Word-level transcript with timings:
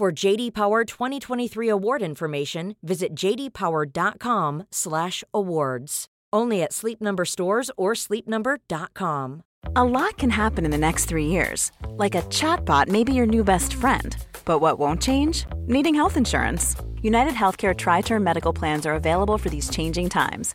For 0.00 0.08
JD 0.10 0.54
Power 0.54 0.86
2023 0.86 1.68
award 1.68 2.00
information, 2.00 2.74
visit 2.82 3.14
jdpower.com/awards. 3.14 6.06
Only 6.32 6.62
at 6.62 6.72
Sleep 6.72 7.02
Number 7.02 7.26
stores 7.26 7.70
or 7.76 7.92
sleepnumber.com. 7.92 9.42
A 9.76 9.84
lot 9.84 10.16
can 10.16 10.30
happen 10.30 10.64
in 10.64 10.70
the 10.70 10.78
next 10.78 11.04
three 11.04 11.26
years, 11.26 11.70
like 11.98 12.14
a 12.14 12.22
chatbot 12.30 12.88
may 12.88 13.04
be 13.04 13.12
your 13.12 13.26
new 13.26 13.44
best 13.44 13.74
friend. 13.74 14.16
But 14.46 14.60
what 14.60 14.78
won't 14.78 15.02
change? 15.02 15.44
Needing 15.66 15.94
health 15.94 16.16
insurance. 16.16 16.76
United 17.02 17.34
Healthcare 17.34 17.76
Tri 17.76 18.00
Term 18.00 18.24
Medical 18.24 18.54
Plans 18.54 18.86
are 18.86 18.94
available 18.94 19.36
for 19.36 19.50
these 19.50 19.68
changing 19.68 20.08
times. 20.08 20.54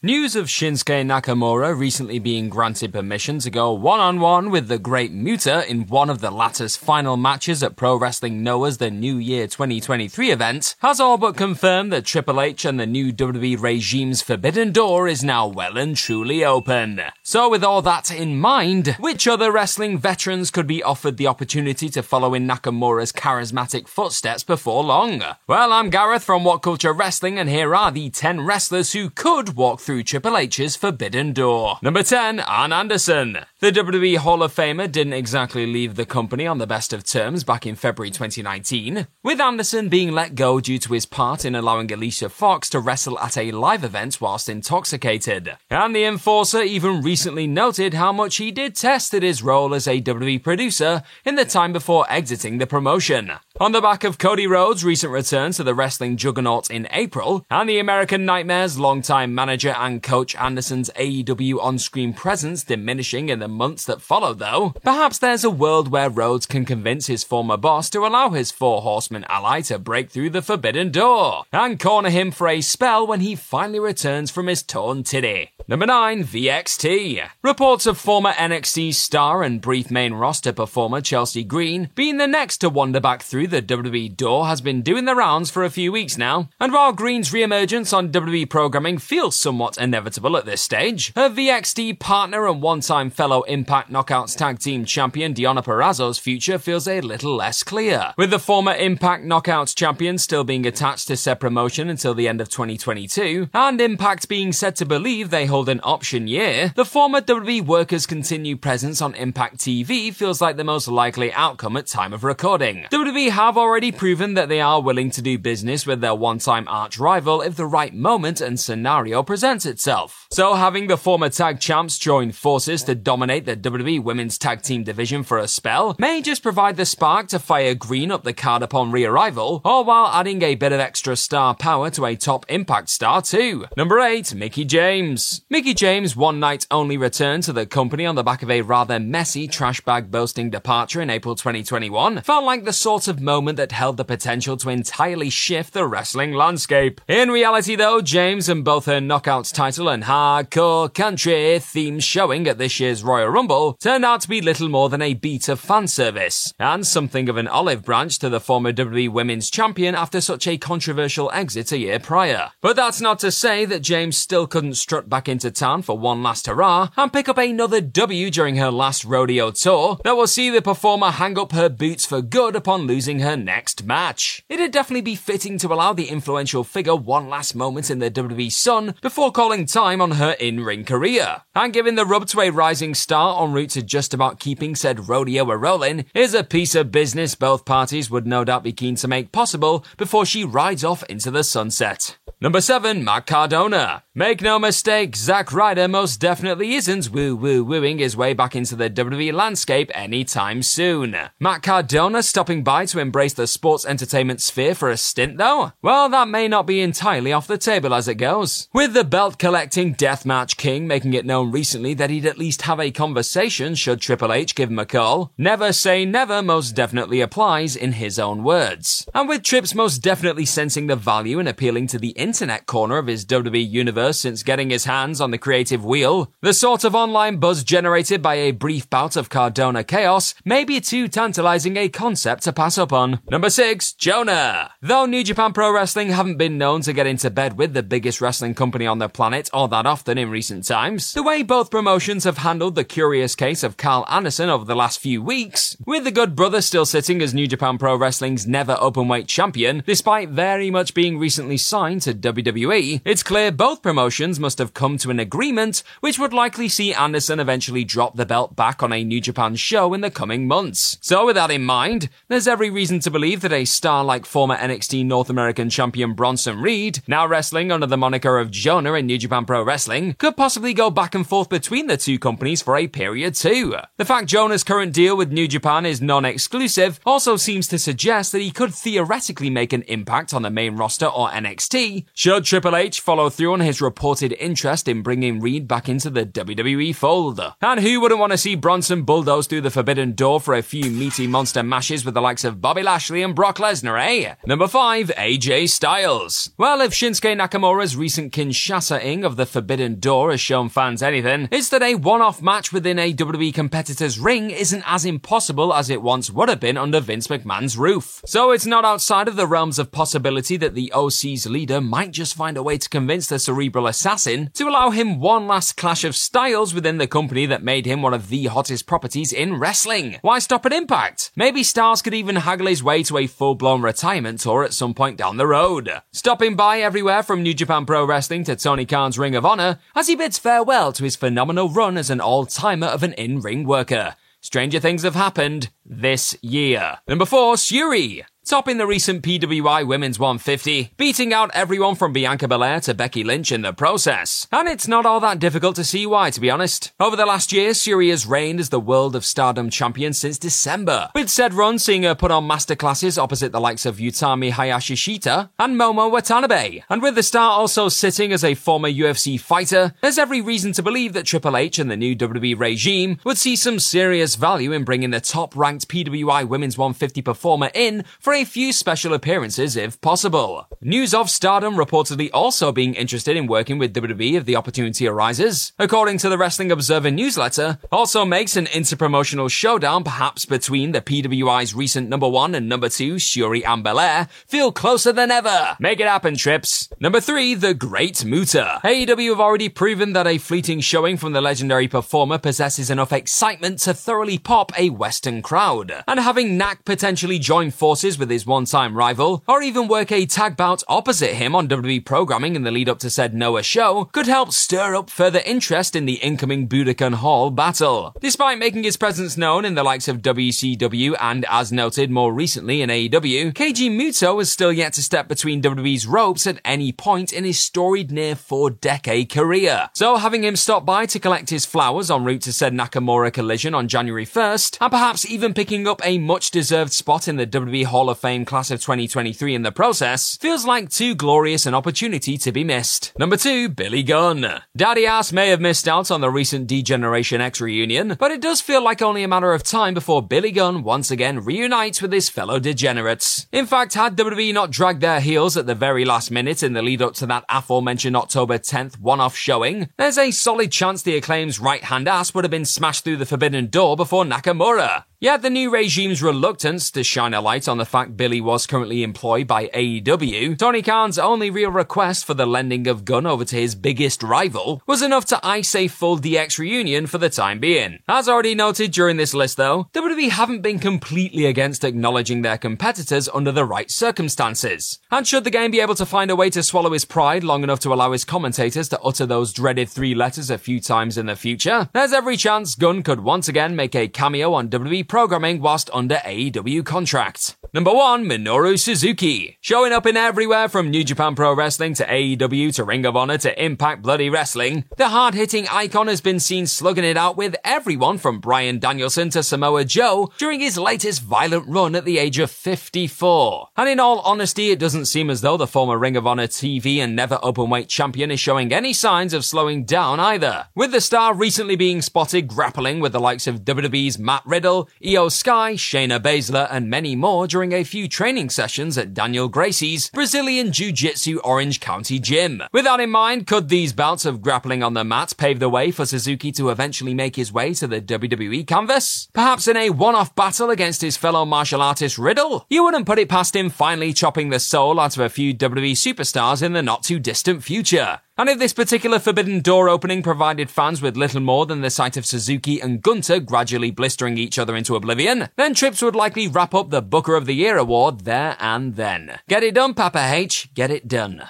News 0.00 0.36
of 0.36 0.46
Shinsuke 0.46 1.04
Nakamura 1.04 1.76
recently 1.76 2.20
being 2.20 2.48
granted 2.48 2.92
permission 2.92 3.40
to 3.40 3.50
go 3.50 3.72
one 3.72 3.98
on 3.98 4.20
one 4.20 4.48
with 4.48 4.68
the 4.68 4.78
Great 4.78 5.10
Muta 5.10 5.68
in 5.68 5.88
one 5.88 6.08
of 6.08 6.20
the 6.20 6.30
latter's 6.30 6.76
final 6.76 7.16
matches 7.16 7.64
at 7.64 7.74
Pro 7.74 7.96
Wrestling 7.96 8.44
Noah's 8.44 8.78
The 8.78 8.92
New 8.92 9.16
Year 9.16 9.48
2023 9.48 10.30
event 10.30 10.76
has 10.78 11.00
all 11.00 11.18
but 11.18 11.36
confirmed 11.36 11.92
that 11.92 12.04
Triple 12.04 12.40
H 12.40 12.64
and 12.64 12.78
the 12.78 12.86
new 12.86 13.12
WWE 13.12 13.60
regime's 13.60 14.22
forbidden 14.22 14.70
door 14.70 15.08
is 15.08 15.24
now 15.24 15.48
well 15.48 15.76
and 15.76 15.96
truly 15.96 16.44
open. 16.44 17.02
So, 17.24 17.50
with 17.50 17.64
all 17.64 17.82
that 17.82 18.12
in 18.12 18.38
mind, 18.38 18.94
which 19.00 19.26
other 19.26 19.50
wrestling 19.50 19.98
veterans 19.98 20.52
could 20.52 20.68
be 20.68 20.80
offered 20.80 21.16
the 21.16 21.26
opportunity 21.26 21.88
to 21.88 22.04
follow 22.04 22.34
in 22.34 22.46
Nakamura's 22.46 23.10
charismatic 23.10 23.88
footsteps 23.88 24.44
before 24.44 24.84
long? 24.84 25.24
Well, 25.48 25.72
I'm 25.72 25.90
Gareth 25.90 26.22
from 26.22 26.44
What 26.44 26.62
Culture 26.62 26.92
Wrestling, 26.92 27.36
and 27.36 27.48
here 27.48 27.74
are 27.74 27.90
the 27.90 28.10
10 28.10 28.42
wrestlers 28.42 28.92
who 28.92 29.10
could 29.10 29.56
walk 29.56 29.80
through 29.88 30.02
Triple 30.02 30.36
H's 30.36 30.76
Forbidden 30.76 31.32
Door. 31.32 31.78
Number 31.80 32.02
10, 32.02 32.40
Arn 32.40 32.74
Anderson. 32.74 33.38
The 33.60 33.72
WWE 33.72 34.18
Hall 34.18 34.42
of 34.42 34.54
Famer 34.54 34.92
didn't 34.92 35.14
exactly 35.14 35.64
leave 35.64 35.94
the 35.94 36.04
company 36.04 36.46
on 36.46 36.58
the 36.58 36.66
best 36.66 36.92
of 36.92 37.04
terms 37.04 37.42
back 37.42 37.66
in 37.66 37.74
February 37.74 38.10
2019, 38.10 39.06
with 39.24 39.40
Anderson 39.40 39.88
being 39.88 40.12
let 40.12 40.34
go 40.34 40.60
due 40.60 40.78
to 40.78 40.92
his 40.92 41.06
part 41.06 41.46
in 41.46 41.54
allowing 41.54 41.90
Alicia 41.90 42.28
Fox 42.28 42.68
to 42.68 42.80
wrestle 42.80 43.18
at 43.18 43.38
a 43.38 43.50
live 43.50 43.82
event 43.82 44.20
whilst 44.20 44.50
intoxicated. 44.50 45.56
And 45.70 45.96
the 45.96 46.04
enforcer 46.04 46.60
even 46.60 47.00
recently 47.00 47.46
noted 47.46 47.94
how 47.94 48.12
much 48.12 48.36
he 48.36 48.50
detested 48.50 49.22
his 49.22 49.42
role 49.42 49.74
as 49.74 49.88
a 49.88 50.02
WWE 50.02 50.42
producer 50.42 51.02
in 51.24 51.36
the 51.36 51.46
time 51.46 51.72
before 51.72 52.04
exiting 52.10 52.58
the 52.58 52.66
promotion. 52.66 53.32
On 53.58 53.72
the 53.72 53.80
back 53.80 54.04
of 54.04 54.18
Cody 54.18 54.46
Rhodes' 54.46 54.84
recent 54.84 55.12
return 55.12 55.52
to 55.52 55.64
the 55.64 55.74
wrestling 55.74 56.18
juggernaut 56.18 56.70
in 56.70 56.86
April, 56.92 57.46
and 57.50 57.68
the 57.68 57.78
American 57.78 58.26
Nightmare's 58.26 58.78
longtime 58.78 59.34
manager 59.34 59.74
and 59.78 60.02
coach 60.02 60.34
Anderson's 60.36 60.90
AEW 60.96 61.62
on-screen 61.62 62.12
presence 62.12 62.64
diminishing 62.64 63.28
in 63.28 63.38
the 63.38 63.48
months 63.48 63.84
that 63.84 64.02
followed 64.02 64.38
though, 64.38 64.74
perhaps 64.82 65.18
there's 65.18 65.44
a 65.44 65.50
world 65.50 65.90
where 65.90 66.10
Rhodes 66.10 66.46
can 66.46 66.64
convince 66.64 67.06
his 67.06 67.24
former 67.24 67.56
boss 67.56 67.88
to 67.90 68.06
allow 68.06 68.30
his 68.30 68.50
Four 68.50 68.82
Horsemen 68.82 69.24
ally 69.28 69.60
to 69.62 69.78
break 69.78 70.10
through 70.10 70.30
the 70.30 70.42
forbidden 70.42 70.90
door, 70.90 71.44
and 71.52 71.78
corner 71.78 72.10
him 72.10 72.30
for 72.30 72.48
a 72.48 72.60
spell 72.60 73.06
when 73.06 73.20
he 73.20 73.34
finally 73.34 73.80
returns 73.80 74.30
from 74.30 74.46
his 74.46 74.62
torn 74.62 75.02
titty. 75.02 75.50
Number 75.70 75.84
9, 75.84 76.24
VXT. 76.24 77.28
Reports 77.42 77.84
of 77.84 77.98
former 77.98 78.32
NXT 78.32 78.94
star 78.94 79.42
and 79.42 79.60
brief 79.60 79.90
main 79.90 80.14
roster 80.14 80.50
performer 80.50 81.02
Chelsea 81.02 81.44
Green 81.44 81.90
being 81.94 82.16
the 82.16 82.26
next 82.26 82.56
to 82.58 82.70
wander 82.70 83.00
back 83.00 83.22
through 83.22 83.48
the 83.48 83.60
WWE 83.60 84.16
door 84.16 84.46
has 84.46 84.62
been 84.62 84.80
doing 84.80 85.04
the 85.04 85.14
rounds 85.14 85.50
for 85.50 85.64
a 85.64 85.70
few 85.70 85.92
weeks 85.92 86.16
now. 86.16 86.48
And 86.58 86.72
while 86.72 86.94
Green's 86.94 87.32
reemergence 87.32 87.94
on 87.94 88.10
WWE 88.10 88.48
programming 88.48 88.96
feels 88.96 89.36
somewhat 89.36 89.76
inevitable 89.76 90.38
at 90.38 90.46
this 90.46 90.62
stage, 90.62 91.12
her 91.14 91.28
VXT 91.28 91.98
partner 91.98 92.48
and 92.48 92.62
one-time 92.62 93.10
fellow 93.10 93.42
Impact 93.42 93.92
Knockouts 93.92 94.38
Tag 94.38 94.60
Team 94.60 94.86
Champion 94.86 95.34
Deonna 95.34 95.62
Purrazzo's 95.62 96.18
future 96.18 96.58
feels 96.58 96.88
a 96.88 97.02
little 97.02 97.36
less 97.36 97.62
clear. 97.62 98.14
With 98.16 98.30
the 98.30 98.38
former 98.38 98.72
Impact 98.72 99.22
Knockouts 99.22 99.76
champion 99.76 100.16
still 100.16 100.44
being 100.44 100.64
attached 100.64 101.08
to 101.08 101.16
said 101.18 101.40
promotion 101.40 101.90
until 101.90 102.14
the 102.14 102.26
end 102.26 102.40
of 102.40 102.48
2022, 102.48 103.50
and 103.52 103.78
Impact 103.78 104.30
being 104.30 104.54
said 104.54 104.74
to 104.76 104.86
believe 104.86 105.28
they 105.28 105.44
hold 105.44 105.57
an 105.66 105.80
option 105.82 106.28
year, 106.28 106.72
the 106.76 106.84
former 106.84 107.20
WWE 107.20 107.64
workers' 107.64 108.06
continued 108.06 108.62
presence 108.62 109.02
on 109.02 109.14
Impact 109.14 109.56
TV 109.56 110.14
feels 110.14 110.40
like 110.40 110.56
the 110.58 110.62
most 110.64 110.86
likely 110.86 111.32
outcome 111.32 111.76
at 111.78 111.86
time 111.86 112.12
of 112.12 112.22
recording. 112.22 112.84
WWE 112.92 113.30
have 113.30 113.56
already 113.56 113.90
proven 113.90 114.34
that 114.34 114.48
they 114.48 114.60
are 114.60 114.82
willing 114.82 115.10
to 115.12 115.22
do 115.22 115.38
business 115.38 115.86
with 115.86 116.02
their 116.02 116.14
one-time 116.14 116.68
arch 116.68 116.98
rival 116.98 117.40
if 117.40 117.56
the 117.56 117.64
right 117.64 117.94
moment 117.94 118.40
and 118.40 118.60
scenario 118.60 119.22
presents 119.22 119.64
itself. 119.64 120.26
So 120.30 120.54
having 120.54 120.86
the 120.86 120.98
former 120.98 121.30
tag 121.30 121.60
champs 121.60 121.98
join 121.98 122.32
forces 122.32 122.82
to 122.84 122.94
dominate 122.94 123.46
the 123.46 123.56
WWE 123.56 124.02
Women's 124.02 124.36
Tag 124.36 124.60
Team 124.60 124.84
division 124.84 125.22
for 125.22 125.38
a 125.38 125.48
spell 125.48 125.96
may 125.98 126.20
just 126.20 126.42
provide 126.42 126.76
the 126.76 126.84
spark 126.84 127.28
to 127.28 127.38
fire 127.38 127.74
Green 127.74 128.10
up 128.10 128.24
the 128.24 128.34
card 128.34 128.62
upon 128.62 128.92
re-arrival, 128.92 129.62
or 129.64 129.84
while 129.84 130.08
adding 130.08 130.42
a 130.42 130.54
bit 130.54 130.72
of 130.72 130.80
extra 130.80 131.16
star 131.16 131.54
power 131.54 131.88
to 131.90 132.04
a 132.04 132.14
top 132.14 132.44
Impact 132.48 132.88
star 132.90 133.22
too. 133.22 133.64
Number 133.76 134.00
8, 134.00 134.34
Mickie 134.34 134.64
James. 134.64 135.42
Mickie 135.50 135.72
James 135.72 136.14
one 136.14 136.38
night 136.38 136.66
only 136.70 136.98
returned 136.98 137.42
to 137.44 137.54
the 137.54 137.64
company 137.64 138.04
on 138.04 138.16
the 138.16 138.22
back 138.22 138.42
of 138.42 138.50
a 138.50 138.60
rather 138.60 139.00
messy 139.00 139.48
trash 139.48 139.80
bag 139.80 140.10
boasting 140.10 140.50
departure 140.50 141.00
in 141.00 141.08
April 141.08 141.34
2021 141.34 142.20
felt 142.20 142.44
like 142.44 142.66
the 142.66 142.72
sort 142.74 143.08
of 143.08 143.22
moment 143.22 143.56
that 143.56 143.72
held 143.72 143.96
the 143.96 144.04
potential 144.04 144.58
to 144.58 144.68
entirely 144.68 145.30
shift 145.30 145.72
the 145.72 145.86
wrestling 145.86 146.34
landscape. 146.34 147.00
In 147.08 147.30
reality 147.30 147.76
though, 147.76 148.02
James 148.02 148.50
and 148.50 148.62
both 148.62 148.84
her 148.84 149.00
Knockouts 149.00 149.50
title 149.50 149.88
and 149.88 150.04
hardcore 150.04 150.92
country 150.92 151.58
themes 151.60 152.04
showing 152.04 152.46
at 152.46 152.58
this 152.58 152.78
year's 152.78 153.02
Royal 153.02 153.30
Rumble 153.30 153.72
turned 153.80 154.04
out 154.04 154.20
to 154.20 154.28
be 154.28 154.42
little 154.42 154.68
more 154.68 154.90
than 154.90 155.00
a 155.00 155.14
beat 155.14 155.48
of 155.48 155.58
fan 155.58 155.88
service, 155.88 156.52
and 156.58 156.86
something 156.86 157.26
of 157.30 157.38
an 157.38 157.48
olive 157.48 157.86
branch 157.86 158.18
to 158.18 158.28
the 158.28 158.38
former 158.38 158.70
WWE 158.70 159.08
Women's 159.10 159.48
Champion 159.48 159.94
after 159.94 160.20
such 160.20 160.46
a 160.46 160.58
controversial 160.58 161.30
exit 161.32 161.72
a 161.72 161.78
year 161.78 161.98
prior. 161.98 162.50
But 162.60 162.76
that's 162.76 163.00
not 163.00 163.18
to 163.20 163.32
say 163.32 163.64
that 163.64 163.80
James 163.80 164.18
still 164.18 164.46
couldn't 164.46 164.74
strut 164.74 165.08
back 165.08 165.26
into 165.38 165.52
town 165.52 165.82
for 165.82 165.96
one 165.96 166.20
last 166.20 166.48
hurrah 166.48 166.88
and 166.96 167.12
pick 167.12 167.28
up 167.28 167.38
another 167.38 167.80
W 167.80 168.28
during 168.28 168.56
her 168.56 168.72
last 168.72 169.04
rodeo 169.04 169.52
tour 169.52 169.96
that 170.02 170.16
will 170.16 170.26
see 170.26 170.50
the 170.50 170.60
performer 170.60 171.12
hang 171.12 171.38
up 171.38 171.52
her 171.52 171.68
boots 171.68 172.04
for 172.04 172.20
good 172.20 172.56
upon 172.56 172.88
losing 172.88 173.20
her 173.20 173.36
next 173.36 173.84
match. 173.84 174.42
It'd 174.48 174.72
definitely 174.72 175.02
be 175.02 175.14
fitting 175.14 175.56
to 175.58 175.72
allow 175.72 175.92
the 175.92 176.08
influential 176.08 176.64
figure 176.64 176.96
one 176.96 177.28
last 177.28 177.54
moment 177.54 177.88
in 177.88 178.00
the 178.00 178.10
WWE 178.10 178.50
sun 178.50 178.96
before 179.00 179.30
calling 179.30 179.64
time 179.64 180.00
on 180.00 180.12
her 180.12 180.32
in-ring 180.40 180.84
career. 180.84 181.42
And 181.54 181.72
giving 181.72 181.94
the 181.94 182.04
rub 182.04 182.26
to 182.28 182.40
a 182.40 182.50
rising 182.50 182.96
star 182.96 183.40
en 183.40 183.52
route 183.52 183.70
to 183.70 183.82
just 183.82 184.12
about 184.12 184.40
keeping 184.40 184.74
said 184.74 185.08
rodeo 185.08 185.48
a 185.52 185.56
rolling 185.56 186.06
is 186.14 186.34
a 186.34 186.42
piece 186.42 186.74
of 186.74 186.90
business 186.90 187.36
both 187.36 187.64
parties 187.64 188.10
would 188.10 188.26
no 188.26 188.42
doubt 188.42 188.64
be 188.64 188.72
keen 188.72 188.96
to 188.96 189.06
make 189.06 189.30
possible 189.30 189.84
before 189.96 190.26
she 190.26 190.42
rides 190.42 190.82
off 190.82 191.04
into 191.04 191.30
the 191.30 191.44
sunset. 191.44 192.16
Number 192.40 192.60
7, 192.60 193.02
Matt 193.02 193.26
Cardona. 193.26 194.04
Make 194.14 194.42
no 194.42 194.60
mistake, 194.60 195.16
Zack 195.16 195.52
Ryder 195.52 195.88
most 195.88 196.20
definitely 196.20 196.74
isn't 196.74 197.10
woo 197.10 197.34
woo 197.34 197.64
wooing 197.64 197.98
his 197.98 198.16
way 198.16 198.32
back 198.32 198.54
into 198.54 198.76
the 198.76 198.90
WWE 198.90 199.32
landscape 199.32 199.90
anytime 199.92 200.62
soon. 200.62 201.16
Matt 201.40 201.62
Cardona 201.62 202.22
stopping 202.22 202.62
by 202.62 202.84
to 202.86 203.00
embrace 203.00 203.32
the 203.32 203.48
sports 203.48 203.84
entertainment 203.86 204.40
sphere 204.40 204.76
for 204.76 204.88
a 204.88 204.96
stint 204.96 205.36
though? 205.36 205.72
Well, 205.82 206.08
that 206.08 206.28
may 206.28 206.46
not 206.46 206.66
be 206.66 206.80
entirely 206.80 207.32
off 207.32 207.48
the 207.48 207.58
table 207.58 207.92
as 207.92 208.06
it 208.06 208.16
goes. 208.16 208.68
With 208.72 208.92
the 208.92 209.04
belt 209.04 209.38
collecting 209.38 209.94
deathmatch 209.94 210.56
king 210.56 210.86
making 210.86 211.14
it 211.14 211.26
known 211.26 211.50
recently 211.50 211.94
that 211.94 212.10
he'd 212.10 212.26
at 212.26 212.38
least 212.38 212.62
have 212.62 212.80
a 212.80 212.90
conversation 212.92 213.74
should 213.74 214.00
Triple 214.00 214.32
H 214.32 214.54
give 214.54 214.70
him 214.70 214.78
a 214.78 214.86
call, 214.86 215.32
never 215.38 215.72
say 215.72 216.04
never 216.04 216.42
most 216.42 216.72
definitely 216.76 217.20
applies 217.20 217.74
in 217.76 217.92
his 217.92 218.18
own 218.18 218.42
words. 218.44 219.08
And 219.12 219.28
with 219.28 219.42
Trips 219.44 219.74
most 219.76 219.98
definitely 219.98 220.44
sensing 220.44 220.86
the 220.86 220.96
value 220.96 221.38
in 221.40 221.46
appealing 221.48 221.88
to 221.88 221.98
the 221.98 222.16
internet 222.28 222.66
corner 222.66 222.98
of 222.98 223.06
his 223.06 223.24
WWE 223.24 223.66
universe 223.66 224.18
since 224.18 224.42
getting 224.42 224.68
his 224.68 224.84
hands 224.84 225.18
on 225.18 225.30
the 225.30 225.38
creative 225.38 225.82
wheel. 225.82 226.30
The 226.42 226.52
sort 226.52 226.84
of 226.84 226.94
online 226.94 227.38
buzz 227.38 227.64
generated 227.64 228.20
by 228.20 228.34
a 228.34 228.50
brief 228.50 228.90
bout 228.90 229.16
of 229.16 229.30
Cardona 229.30 229.82
chaos 229.82 230.34
may 230.44 230.62
be 230.62 230.78
too 230.78 231.08
tantalizing 231.08 231.78
a 231.78 231.88
concept 231.88 232.42
to 232.42 232.52
pass 232.52 232.76
up 232.76 232.92
on. 232.92 233.20
Number 233.30 233.48
6, 233.48 233.94
Jonah. 233.94 234.72
Though 234.82 235.06
New 235.06 235.24
Japan 235.24 235.54
Pro 235.54 235.72
Wrestling 235.72 236.10
haven't 236.10 236.36
been 236.36 236.58
known 236.58 236.82
to 236.82 236.92
get 236.92 237.06
into 237.06 237.30
bed 237.30 237.56
with 237.56 237.72
the 237.72 237.82
biggest 237.82 238.20
wrestling 238.20 238.54
company 238.54 238.86
on 238.86 238.98
the 238.98 239.08
planet 239.08 239.48
all 239.54 239.68
that 239.68 239.86
often 239.86 240.18
in 240.18 240.28
recent 240.28 240.66
times, 240.66 241.14
the 241.14 241.22
way 241.22 241.42
both 241.42 241.70
promotions 241.70 242.24
have 242.24 242.36
handled 242.36 242.74
the 242.74 242.84
curious 242.84 243.34
case 243.34 243.62
of 243.62 243.78
Karl 243.78 244.04
Anderson 244.10 244.50
over 244.50 244.66
the 244.66 244.76
last 244.76 245.00
few 245.00 245.22
weeks, 245.22 245.78
with 245.86 246.04
the 246.04 246.10
good 246.10 246.36
brother 246.36 246.60
still 246.60 246.84
sitting 246.84 247.22
as 247.22 247.32
New 247.32 247.46
Japan 247.46 247.78
Pro 247.78 247.96
Wrestling's 247.96 248.46
never 248.46 248.74
openweight 248.74 249.28
champion, 249.28 249.82
despite 249.86 250.28
very 250.28 250.70
much 250.70 250.92
being 250.92 251.18
recently 251.18 251.56
signed 251.56 252.02
to 252.02 252.17
WWE, 252.20 253.00
it's 253.04 253.22
clear 253.22 253.50
both 253.50 253.82
promotions 253.82 254.40
must 254.40 254.58
have 254.58 254.74
come 254.74 254.98
to 254.98 255.10
an 255.10 255.20
agreement, 255.20 255.82
which 256.00 256.18
would 256.18 256.32
likely 256.32 256.68
see 256.68 256.92
Anderson 256.92 257.40
eventually 257.40 257.84
drop 257.84 258.16
the 258.16 258.26
belt 258.26 258.56
back 258.56 258.82
on 258.82 258.92
a 258.92 259.04
New 259.04 259.20
Japan 259.20 259.56
show 259.56 259.94
in 259.94 260.00
the 260.00 260.10
coming 260.10 260.46
months. 260.46 260.98
So 261.00 261.26
with 261.26 261.36
that 261.36 261.50
in 261.50 261.64
mind, 261.64 262.08
there's 262.28 262.48
every 262.48 262.70
reason 262.70 263.00
to 263.00 263.10
believe 263.10 263.40
that 263.42 263.52
a 263.52 263.64
star 263.64 264.04
like 264.04 264.26
former 264.26 264.56
NXT 264.56 265.06
North 265.06 265.30
American 265.30 265.70
champion 265.70 266.14
Bronson 266.14 266.60
Reed, 266.60 267.00
now 267.06 267.26
wrestling 267.26 267.70
under 267.70 267.86
the 267.86 267.96
moniker 267.96 268.38
of 268.38 268.50
Jonah 268.50 268.94
in 268.94 269.06
New 269.06 269.18
Japan 269.18 269.44
Pro 269.44 269.62
Wrestling, 269.62 270.14
could 270.14 270.36
possibly 270.36 270.74
go 270.74 270.90
back 270.90 271.14
and 271.14 271.26
forth 271.26 271.48
between 271.48 271.86
the 271.86 271.96
two 271.96 272.18
companies 272.18 272.62
for 272.62 272.76
a 272.76 272.88
period 272.88 273.34
too. 273.34 273.76
The 273.96 274.04
fact 274.04 274.26
Jonah's 274.26 274.64
current 274.64 274.92
deal 274.92 275.16
with 275.16 275.32
New 275.32 275.48
Japan 275.48 275.86
is 275.86 276.00
non-exclusive 276.00 277.00
also 277.06 277.36
seems 277.36 277.68
to 277.68 277.78
suggest 277.78 278.32
that 278.32 278.40
he 278.40 278.50
could 278.50 278.74
theoretically 278.74 279.50
make 279.50 279.72
an 279.72 279.82
impact 279.82 280.34
on 280.34 280.42
the 280.42 280.50
main 280.50 280.76
roster 280.76 281.06
or 281.06 281.28
NXT, 281.28 282.04
should 282.14 282.44
Triple 282.44 282.76
H 282.76 283.00
follow 283.00 283.30
through 283.30 283.52
on 283.52 283.60
his 283.60 283.80
reported 283.80 284.32
interest 284.34 284.88
in 284.88 285.02
bringing 285.02 285.40
Reed 285.40 285.68
back 285.68 285.88
into 285.88 286.10
the 286.10 286.26
WWE 286.26 286.94
fold. 286.94 287.40
And 287.60 287.80
who 287.80 288.00
wouldn't 288.00 288.20
want 288.20 288.32
to 288.32 288.38
see 288.38 288.54
Bronson 288.54 289.02
bulldoze 289.02 289.46
through 289.46 289.60
the 289.62 289.70
forbidden 289.70 290.12
door 290.12 290.40
for 290.40 290.54
a 290.54 290.62
few 290.62 290.90
meaty 290.90 291.26
monster 291.26 291.62
mashes 291.62 292.04
with 292.04 292.14
the 292.14 292.20
likes 292.20 292.44
of 292.44 292.60
Bobby 292.60 292.82
Lashley 292.82 293.22
and 293.22 293.34
Brock 293.34 293.58
Lesnar, 293.58 294.00
eh? 294.00 294.34
Number 294.46 294.68
5, 294.68 295.08
AJ 295.16 295.68
Styles. 295.68 296.50
Well, 296.56 296.80
if 296.80 296.92
Shinsuke 296.92 297.38
Nakamura's 297.38 297.96
recent 297.96 298.32
Kinshasa-ing 298.32 299.24
of 299.24 299.36
the 299.36 299.46
forbidden 299.46 300.00
door 300.00 300.30
has 300.30 300.40
shown 300.40 300.68
fans 300.68 301.02
anything, 301.02 301.48
it's 301.50 301.68
that 301.70 301.82
a 301.82 301.94
one-off 301.94 302.42
match 302.42 302.72
within 302.72 302.98
a 302.98 303.12
WWE 303.12 303.54
competitor's 303.54 304.18
ring 304.18 304.50
isn't 304.50 304.84
as 304.86 305.04
impossible 305.04 305.72
as 305.72 305.90
it 305.90 306.02
once 306.02 306.30
would 306.30 306.48
have 306.48 306.60
been 306.60 306.76
under 306.76 307.00
Vince 307.00 307.28
McMahon's 307.28 307.76
roof. 307.76 308.22
So 308.26 308.50
it's 308.50 308.66
not 308.66 308.84
outside 308.84 309.28
of 309.28 309.36
the 309.36 309.46
realms 309.46 309.78
of 309.78 309.92
possibility 309.92 310.56
that 310.56 310.74
the 310.74 310.92
OC's 310.94 311.46
leader 311.46 311.80
might 311.80 311.97
just 312.06 312.34
find 312.36 312.56
a 312.56 312.62
way 312.62 312.78
to 312.78 312.88
convince 312.88 313.28
the 313.28 313.38
cerebral 313.38 313.86
assassin 313.86 314.50
to 314.54 314.68
allow 314.68 314.90
him 314.90 315.20
one 315.20 315.46
last 315.46 315.76
clash 315.76 316.04
of 316.04 316.16
styles 316.16 316.72
within 316.72 316.98
the 316.98 317.06
company 317.06 317.46
that 317.46 317.62
made 317.62 317.86
him 317.86 318.02
one 318.02 318.14
of 318.14 318.28
the 318.28 318.46
hottest 318.46 318.86
properties 318.86 319.32
in 319.32 319.58
wrestling. 319.58 320.16
Why 320.22 320.38
stop 320.38 320.64
at 320.66 320.72
Impact? 320.72 321.32
Maybe 321.36 321.62
Styles 321.62 322.02
could 322.02 322.14
even 322.14 322.36
haggle 322.36 322.68
his 322.68 322.82
way 322.82 323.02
to 323.04 323.18
a 323.18 323.26
full-blown 323.26 323.82
retirement 323.82 324.40
tour 324.40 324.64
at 324.64 324.72
some 324.72 324.94
point 324.94 325.18
down 325.18 325.36
the 325.36 325.46
road. 325.46 325.90
Stopping 326.12 326.56
by 326.56 326.80
everywhere 326.80 327.22
from 327.22 327.42
New 327.42 327.54
Japan 327.54 327.84
Pro 327.84 328.04
Wrestling 328.04 328.44
to 328.44 328.56
Tony 328.56 328.86
Khan's 328.86 329.18
Ring 329.18 329.34
of 329.34 329.44
Honor 329.44 329.78
as 329.94 330.06
he 330.06 330.16
bids 330.16 330.38
farewell 330.38 330.92
to 330.92 331.04
his 331.04 331.16
phenomenal 331.16 331.68
run 331.68 331.96
as 331.96 332.10
an 332.10 332.20
all-timer 332.20 332.86
of 332.86 333.02
an 333.02 333.12
in-ring 333.14 333.64
worker. 333.64 334.14
Stranger 334.40 334.78
things 334.78 335.02
have 335.02 335.16
happened 335.16 335.70
this 335.84 336.36
year. 336.42 336.98
Number 337.08 337.24
four, 337.24 337.54
Syuri 337.54 338.22
topping 338.48 338.78
the 338.78 338.86
recent 338.86 339.22
PWI 339.22 339.86
Women's 339.86 340.18
150, 340.18 340.92
beating 340.96 341.34
out 341.34 341.50
everyone 341.52 341.94
from 341.94 342.14
Bianca 342.14 342.48
Belair 342.48 342.80
to 342.80 342.94
Becky 342.94 343.22
Lynch 343.22 343.52
in 343.52 343.60
the 343.60 343.74
process. 343.74 344.48
And 344.50 344.66
it's 344.66 344.88
not 344.88 345.04
all 345.04 345.20
that 345.20 345.38
difficult 345.38 345.76
to 345.76 345.84
see 345.84 346.06
why, 346.06 346.30
to 346.30 346.40
be 346.40 346.50
honest. 346.50 346.92
Over 346.98 347.14
the 347.14 347.26
last 347.26 347.52
year, 347.52 347.72
Syuri 347.72 348.08
has 348.08 348.24
reigned 348.24 348.58
as 348.58 348.70
the 348.70 348.80
World 348.80 349.14
of 349.14 349.26
Stardom 349.26 349.68
champion 349.68 350.14
since 350.14 350.38
December, 350.38 351.10
with 351.14 351.28
said 351.28 351.52
run 351.52 351.78
seeing 351.78 352.04
her 352.04 352.14
put 352.14 352.30
on 352.30 352.48
masterclasses 352.48 353.22
opposite 353.22 353.52
the 353.52 353.60
likes 353.60 353.84
of 353.84 353.98
Utami 353.98 354.50
Hayashishita 354.50 355.50
and 355.58 355.78
Momo 355.78 356.10
Watanabe. 356.10 356.80
And 356.88 357.02
with 357.02 357.16
the 357.16 357.22
star 357.22 357.50
also 357.50 357.90
sitting 357.90 358.32
as 358.32 358.42
a 358.42 358.54
former 358.54 358.88
UFC 358.88 359.38
fighter, 359.38 359.92
there's 360.00 360.16
every 360.16 360.40
reason 360.40 360.72
to 360.72 360.82
believe 360.82 361.12
that 361.12 361.26
Triple 361.26 361.56
H 361.56 361.78
and 361.78 361.90
the 361.90 361.96
new 361.98 362.16
WWE 362.16 362.58
regime 362.58 363.18
would 363.24 363.36
see 363.36 363.56
some 363.56 363.78
serious 363.78 364.36
value 364.36 364.72
in 364.72 364.84
bringing 364.84 365.10
the 365.10 365.20
top-ranked 365.20 365.88
PWI 365.88 366.48
Women's 366.48 366.78
150 366.78 367.20
performer 367.20 367.70
in 367.74 368.04
for 368.18 368.37
a 368.38 368.44
few 368.44 368.72
special 368.72 369.14
appearances 369.14 369.76
if 369.76 370.00
possible. 370.00 370.68
News 370.80 371.12
of 371.12 371.28
Stardom 371.28 371.74
reportedly 371.74 372.30
also 372.32 372.70
being 372.70 372.94
interested 372.94 373.36
in 373.36 373.48
working 373.48 373.78
with 373.78 373.92
WWE 373.92 374.34
if 374.34 374.44
the 374.44 374.54
opportunity 374.54 375.08
arises. 375.08 375.72
According 375.76 376.18
to 376.18 376.28
the 376.28 376.38
Wrestling 376.38 376.70
Observer 376.70 377.10
newsletter, 377.10 377.78
also 377.90 378.24
makes 378.24 378.54
an 378.54 378.66
interpromotional 378.66 379.50
showdown 379.50 380.04
perhaps 380.04 380.44
between 380.44 380.92
the 380.92 381.00
PWI's 381.00 381.74
recent 381.74 382.08
number 382.08 382.28
one 382.28 382.54
and 382.54 382.68
number 382.68 382.88
two, 382.88 383.16
Syuri 383.16 383.66
and 383.66 383.82
Belair, 383.82 384.28
feel 384.46 384.70
closer 384.70 385.12
than 385.12 385.32
ever. 385.32 385.76
Make 385.80 385.98
it 385.98 386.06
happen, 386.06 386.36
Trips. 386.36 386.88
Number 387.00 387.20
three, 387.20 387.54
The 387.54 387.74
Great 387.74 388.24
Muta. 388.24 388.80
AEW 388.84 389.30
have 389.30 389.40
already 389.40 389.68
proven 389.68 390.12
that 390.12 390.28
a 390.28 390.38
fleeting 390.38 390.78
showing 390.78 391.16
from 391.16 391.32
the 391.32 391.40
legendary 391.40 391.88
performer 391.88 392.38
possesses 392.38 392.88
enough 392.88 393.12
excitement 393.12 393.80
to 393.80 393.94
thoroughly 393.94 394.38
pop 394.38 394.70
a 394.78 394.90
Western 394.90 395.42
crowd. 395.42 396.04
And 396.06 396.20
having 396.20 396.56
Knack 396.56 396.84
potentially 396.84 397.40
join 397.40 397.72
forces 397.72 398.16
with 398.16 398.27
with 398.28 398.34
his 398.34 398.46
one-time 398.46 398.94
rival, 398.94 399.42
or 399.48 399.62
even 399.62 399.88
work 399.88 400.12
a 400.12 400.26
tag 400.26 400.54
bout 400.54 400.82
opposite 400.86 401.32
him 401.32 401.54
on 401.54 401.66
WWE 401.66 402.04
programming 402.04 402.56
in 402.56 402.62
the 402.62 402.70
lead 402.70 402.86
up 402.86 402.98
to 402.98 403.08
said 403.08 403.32
Noah 403.32 403.62
show, 403.62 404.04
could 404.12 404.26
help 404.26 404.52
stir 404.52 404.94
up 404.94 405.08
further 405.08 405.40
interest 405.46 405.96
in 405.96 406.04
the 406.04 406.16
incoming 406.16 406.68
Budokan 406.68 407.14
Hall 407.14 407.50
battle. 407.50 408.14
Despite 408.20 408.58
making 408.58 408.84
his 408.84 408.98
presence 408.98 409.38
known 409.38 409.64
in 409.64 409.76
the 409.76 409.82
likes 409.82 410.08
of 410.08 410.18
WCW 410.18 411.16
and, 411.18 411.46
as 411.48 411.72
noted 411.72 412.10
more 412.10 412.30
recently 412.30 412.82
in 412.82 412.90
AEW, 412.90 413.54
Keiji 413.54 413.90
Muto 413.90 414.38
has 414.38 414.52
still 414.52 414.74
yet 414.74 414.92
to 414.92 415.02
step 415.02 415.26
between 415.26 415.62
WWE's 415.62 416.06
ropes 416.06 416.46
at 416.46 416.60
any 416.66 416.92
point 416.92 417.32
in 417.32 417.44
his 417.44 417.58
storied 417.58 418.10
near 418.10 418.36
four-decade 418.36 419.30
career. 419.30 419.88
So 419.94 420.16
having 420.16 420.44
him 420.44 420.56
stop 420.56 420.84
by 420.84 421.06
to 421.06 421.18
collect 421.18 421.48
his 421.48 421.64
flowers 421.64 422.10
en 422.10 422.24
route 422.24 422.42
to 422.42 422.52
said 422.52 422.74
Nakamura 422.74 423.32
collision 423.32 423.74
on 423.74 423.88
January 423.88 424.26
1st, 424.26 424.76
and 424.82 424.90
perhaps 424.90 425.24
even 425.24 425.54
picking 425.54 425.88
up 425.88 426.02
a 426.04 426.18
much-deserved 426.18 426.92
spot 426.92 427.26
in 427.26 427.36
the 427.36 427.46
WWE 427.46 427.86
Hall 427.86 428.07
of 428.10 428.18
of 428.18 428.20
Fame 428.20 428.44
class 428.44 428.70
of 428.70 428.80
2023 428.80 429.54
in 429.54 429.62
the 429.62 429.72
process, 429.72 430.36
feels 430.36 430.66
like 430.66 430.90
too 430.90 431.14
glorious 431.14 431.66
an 431.66 431.74
opportunity 431.74 432.36
to 432.38 432.52
be 432.52 432.64
missed. 432.64 433.12
Number 433.18 433.36
2, 433.36 433.68
Billy 433.70 434.02
Gunn. 434.02 434.44
Daddy 434.76 435.06
Ass 435.06 435.32
may 435.32 435.48
have 435.48 435.60
missed 435.60 435.88
out 435.88 436.10
on 436.10 436.20
the 436.20 436.30
recent 436.30 436.66
D-Generation 436.66 437.40
X 437.40 437.60
reunion, 437.60 438.16
but 438.18 438.30
it 438.30 438.40
does 438.40 438.60
feel 438.60 438.82
like 438.82 439.02
only 439.02 439.22
a 439.22 439.28
matter 439.28 439.52
of 439.52 439.62
time 439.62 439.94
before 439.94 440.22
Billy 440.22 440.50
Gunn 440.50 440.82
once 440.82 441.10
again 441.10 441.44
reunites 441.44 442.02
with 442.02 442.12
his 442.12 442.28
fellow 442.28 442.58
degenerates. 442.58 443.46
In 443.52 443.66
fact, 443.66 443.94
had 443.94 444.16
WWE 444.16 444.52
not 444.52 444.70
dragged 444.70 445.00
their 445.00 445.20
heels 445.20 445.56
at 445.56 445.66
the 445.66 445.74
very 445.74 446.04
last 446.04 446.30
minute 446.30 446.62
in 446.62 446.72
the 446.72 446.82
lead 446.82 447.02
up 447.02 447.14
to 447.14 447.26
that 447.26 447.44
aforementioned 447.48 448.16
October 448.16 448.58
10th 448.58 448.98
one-off 448.98 449.36
showing, 449.36 449.88
there's 449.96 450.18
a 450.18 450.30
solid 450.30 450.72
chance 450.72 451.02
the 451.02 451.16
Acclaim's 451.16 451.60
right-hand 451.60 452.08
ass 452.08 452.34
would 452.34 452.44
have 452.44 452.50
been 452.50 452.64
smashed 452.64 453.04
through 453.04 453.16
the 453.16 453.26
forbidden 453.26 453.66
door 453.66 453.96
before 453.96 454.24
Nakamura. 454.24 455.04
Yet 455.20 455.42
the 455.42 455.50
new 455.50 455.68
regime's 455.68 456.22
reluctance 456.22 456.92
to 456.92 457.02
shine 457.02 457.34
a 457.34 457.40
light 457.40 457.66
on 457.66 457.78
the 457.78 457.84
fact 457.84 458.16
Billy 458.16 458.40
was 458.40 458.68
currently 458.68 459.02
employed 459.02 459.48
by 459.48 459.66
AEW, 459.66 460.56
Tony 460.56 460.80
Khan's 460.80 461.18
only 461.18 461.50
real 461.50 461.72
request 461.72 462.24
for 462.24 462.34
the 462.34 462.46
lending 462.46 462.86
of 462.86 463.04
Gunn 463.04 463.26
over 463.26 463.44
to 463.46 463.56
his 463.56 463.74
biggest 463.74 464.22
rival, 464.22 464.80
was 464.86 465.02
enough 465.02 465.24
to 465.24 465.40
ice 465.44 465.74
a 465.74 465.88
full 465.88 466.18
DX 466.18 466.60
reunion 466.60 467.08
for 467.08 467.18
the 467.18 467.28
time 467.28 467.58
being. 467.58 467.98
As 468.06 468.28
already 468.28 468.54
noted 468.54 468.92
during 468.92 469.16
this 469.16 469.34
list 469.34 469.56
though, 469.56 469.88
WWE 469.92 470.28
haven't 470.30 470.62
been 470.62 470.78
completely 470.78 471.46
against 471.46 471.82
acknowledging 471.82 472.42
their 472.42 472.56
competitors 472.56 473.28
under 473.34 473.50
the 473.50 473.64
right 473.64 473.90
circumstances. 473.90 475.00
And 475.10 475.26
should 475.26 475.42
the 475.42 475.50
game 475.50 475.72
be 475.72 475.80
able 475.80 475.96
to 475.96 476.06
find 476.06 476.30
a 476.30 476.36
way 476.36 476.48
to 476.50 476.62
swallow 476.62 476.92
his 476.92 477.04
pride 477.04 477.42
long 477.42 477.64
enough 477.64 477.80
to 477.80 477.92
allow 477.92 478.12
his 478.12 478.24
commentators 478.24 478.88
to 478.90 479.00
utter 479.00 479.26
those 479.26 479.52
dreaded 479.52 479.88
three 479.88 480.14
letters 480.14 480.48
a 480.48 480.58
few 480.58 480.78
times 480.78 481.18
in 481.18 481.26
the 481.26 481.34
future, 481.34 481.88
there's 481.92 482.12
every 482.12 482.36
chance 482.36 482.76
Gunn 482.76 483.02
could 483.02 483.18
once 483.18 483.48
again 483.48 483.74
make 483.74 483.96
a 483.96 484.06
cameo 484.06 484.54
on 484.54 484.68
WWE 484.68 485.07
programming 485.08 485.60
whilst 485.60 485.90
under 485.92 486.16
AEW 486.16 486.84
contract. 486.84 487.56
Number 487.78 487.94
1, 487.94 488.24
Minoru 488.24 488.76
Suzuki. 488.76 489.56
Showing 489.60 489.92
up 489.92 490.04
in 490.04 490.16
everywhere 490.16 490.68
from 490.68 490.90
New 490.90 491.04
Japan 491.04 491.36
Pro 491.36 491.54
Wrestling 491.54 491.94
to 491.94 492.04
AEW 492.04 492.74
to 492.74 492.82
Ring 492.82 493.06
of 493.06 493.14
Honor 493.14 493.38
to 493.38 493.64
Impact 493.64 494.02
Bloody 494.02 494.28
Wrestling, 494.28 494.84
the 494.96 495.10
hard-hitting 495.10 495.68
icon 495.68 496.08
has 496.08 496.20
been 496.20 496.40
seen 496.40 496.66
slugging 496.66 497.04
it 497.04 497.16
out 497.16 497.36
with 497.36 497.54
everyone 497.62 498.18
from 498.18 498.40
Bryan 498.40 498.80
Danielson 498.80 499.30
to 499.30 499.44
Samoa 499.44 499.84
Joe 499.84 500.32
during 500.38 500.58
his 500.58 500.76
latest 500.76 501.22
violent 501.22 501.68
run 501.68 501.94
at 501.94 502.04
the 502.04 502.18
age 502.18 502.40
of 502.40 502.50
54. 502.50 503.68
And 503.76 503.88
in 503.88 504.00
all 504.00 504.18
honesty, 504.22 504.70
it 504.70 504.80
doesn't 504.80 505.04
seem 505.04 505.30
as 505.30 505.42
though 505.42 505.56
the 505.56 505.68
former 505.68 505.98
Ring 505.98 506.16
of 506.16 506.26
Honor 506.26 506.48
TV 506.48 506.96
and 506.96 507.14
never 507.14 507.36
openweight 507.36 507.86
champion 507.86 508.32
is 508.32 508.40
showing 508.40 508.72
any 508.72 508.92
signs 508.92 509.32
of 509.32 509.44
slowing 509.44 509.84
down 509.84 510.18
either. 510.18 510.66
With 510.74 510.90
the 510.90 511.00
star 511.00 511.32
recently 511.32 511.76
being 511.76 512.02
spotted 512.02 512.48
grappling 512.48 512.98
with 512.98 513.12
the 513.12 513.20
likes 513.20 513.46
of 513.46 513.60
WWE's 513.60 514.18
Matt 514.18 514.42
Riddle, 514.44 514.88
Iyo 515.00 515.30
Sky, 515.30 515.74
Shayna 515.74 516.18
Baszler, 516.18 516.66
and 516.72 516.90
many 516.90 517.14
more 517.14 517.46
during 517.46 517.67
a 517.72 517.84
few 517.84 518.08
training 518.08 518.50
sessions 518.50 518.96
at 518.98 519.14
Daniel 519.14 519.48
Gracie's 519.48 520.10
Brazilian 520.10 520.72
Jiu-Jitsu 520.72 521.38
Orange 521.40 521.80
County 521.80 522.18
Gym. 522.18 522.62
With 522.72 522.84
that 522.84 523.00
in 523.00 523.10
mind, 523.10 523.46
could 523.46 523.68
these 523.68 523.92
bouts 523.92 524.24
of 524.24 524.42
grappling 524.42 524.82
on 524.82 524.94
the 524.94 525.04
mat 525.04 525.34
pave 525.36 525.58
the 525.58 525.68
way 525.68 525.90
for 525.90 526.06
Suzuki 526.06 526.52
to 526.52 526.70
eventually 526.70 527.14
make 527.14 527.36
his 527.36 527.52
way 527.52 527.74
to 527.74 527.86
the 527.86 528.00
WWE 528.00 528.66
canvas? 528.66 529.28
Perhaps 529.32 529.68
in 529.68 529.76
a 529.76 529.90
one-off 529.90 530.34
battle 530.34 530.70
against 530.70 531.00
his 531.00 531.16
fellow 531.16 531.44
martial 531.44 531.82
artist 531.82 532.18
Riddle? 532.18 532.66
You 532.70 532.84
wouldn't 532.84 533.06
put 533.06 533.18
it 533.18 533.28
past 533.28 533.56
him 533.56 533.70
finally 533.70 534.12
chopping 534.12 534.50
the 534.50 534.60
soul 534.60 535.00
out 535.00 535.16
of 535.16 535.22
a 535.22 535.28
few 535.28 535.54
WWE 535.54 535.92
superstars 535.92 536.62
in 536.62 536.72
the 536.72 536.82
not 536.82 537.02
too 537.02 537.18
distant 537.18 537.62
future. 537.62 538.20
And 538.38 538.48
if 538.48 538.60
this 538.60 538.72
particular 538.72 539.18
forbidden 539.18 539.60
door 539.60 539.88
opening 539.88 540.22
provided 540.22 540.70
fans 540.70 541.02
with 541.02 541.16
little 541.16 541.40
more 541.40 541.66
than 541.66 541.80
the 541.80 541.90
sight 541.90 542.16
of 542.16 542.24
Suzuki 542.24 542.80
and 542.80 543.02
Gunther 543.02 543.40
gradually 543.40 543.90
blistering 543.90 544.38
each 544.38 544.60
other 544.60 544.76
into 544.76 544.94
oblivion, 544.94 545.48
then 545.56 545.74
Trips 545.74 546.00
would 546.02 546.14
likely 546.14 546.46
wrap 546.46 546.72
up 546.72 546.90
the 546.90 547.02
Booker 547.02 547.34
of 547.34 547.46
the 547.46 547.54
Year 547.54 547.78
award 547.78 548.20
there 548.20 548.56
and 548.60 548.94
then. 548.94 549.40
Get 549.48 549.64
it 549.64 549.74
done, 549.74 549.92
Papa 549.92 550.30
H. 550.32 550.70
Get 550.72 550.92
it 550.92 551.08
done. 551.08 551.48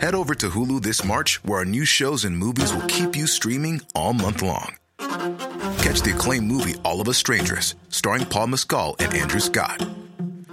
Head 0.00 0.14
over 0.14 0.36
to 0.36 0.50
Hulu 0.50 0.82
this 0.82 1.04
March, 1.04 1.42
where 1.42 1.58
our 1.58 1.64
new 1.64 1.84
shows 1.84 2.24
and 2.24 2.38
movies 2.38 2.72
will 2.72 2.86
keep 2.86 3.16
you 3.16 3.26
streaming 3.26 3.80
all 3.94 4.12
month 4.12 4.40
long. 4.40 4.76
Catch 4.98 6.02
the 6.02 6.12
acclaimed 6.14 6.46
movie 6.46 6.74
All 6.84 7.00
of 7.00 7.08
Us 7.08 7.16
Strangers, 7.16 7.74
starring 7.88 8.24
Paul 8.26 8.48
Mescal 8.48 8.94
and 9.00 9.12
Andrew 9.14 9.40
Scott. 9.40 9.84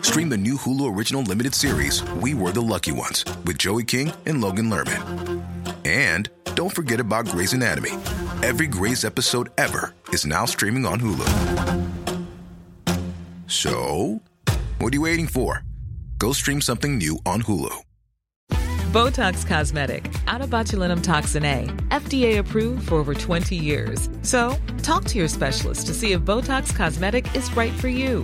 Stream 0.03 0.27
the 0.27 0.37
new 0.37 0.55
Hulu 0.57 0.93
original 0.93 1.21
limited 1.21 1.55
series 1.55 2.03
We 2.15 2.33
Were 2.33 2.51
the 2.51 2.61
Lucky 2.61 2.91
Ones 2.91 3.23
with 3.45 3.57
Joey 3.57 3.85
King 3.85 4.11
and 4.25 4.41
Logan 4.41 4.69
Lerman. 4.69 5.41
And 5.85 6.29
don't 6.55 6.75
forget 6.75 6.99
about 6.99 7.25
Grey's 7.25 7.53
Anatomy. 7.53 7.91
Every 8.43 8.67
Grey's 8.67 9.05
episode 9.05 9.49
ever 9.57 9.93
is 10.09 10.25
now 10.25 10.43
streaming 10.43 10.85
on 10.85 10.99
Hulu. 10.99 11.87
So, 13.47 14.21
what 14.79 14.93
are 14.93 14.95
you 14.95 15.01
waiting 15.01 15.25
for? 15.25 15.63
Go 16.17 16.33
stream 16.33 16.59
something 16.59 16.97
new 16.97 17.17
on 17.25 17.41
Hulu. 17.43 17.73
Botox 18.91 19.47
Cosmetic, 19.47 20.03
onabotulinumtoxinA, 20.27 21.89
FDA 21.89 22.39
approved 22.39 22.89
for 22.89 22.95
over 22.95 23.13
20 23.13 23.55
years. 23.55 24.09
So, 24.21 24.55
talk 24.83 25.05
to 25.05 25.17
your 25.17 25.29
specialist 25.29 25.87
to 25.87 25.93
see 25.93 26.11
if 26.11 26.21
Botox 26.21 26.75
Cosmetic 26.75 27.33
is 27.35 27.55
right 27.55 27.73
for 27.73 27.87
you. 27.87 28.23